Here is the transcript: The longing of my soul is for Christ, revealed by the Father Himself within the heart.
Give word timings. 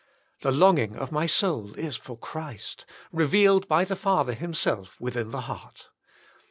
The 0.41 0.51
longing 0.51 0.95
of 0.95 1.11
my 1.11 1.27
soul 1.27 1.75
is 1.75 1.95
for 1.95 2.17
Christ, 2.17 2.87
revealed 3.11 3.67
by 3.67 3.85
the 3.85 3.95
Father 3.95 4.33
Himself 4.33 4.99
within 4.99 5.29
the 5.29 5.41
heart. 5.41 5.89